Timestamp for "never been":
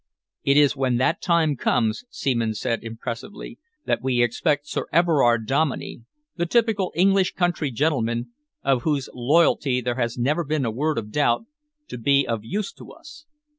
10.17-10.65